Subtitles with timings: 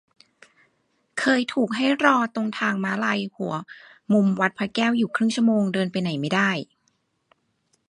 [1.19, 3.53] เคยถูกให้รอตรงทางม้าลายหัว
[4.13, 6.51] มุมวัดพระแก้วอยู่ครึ่งชั่วโมง เดินไปไหนไม่ได้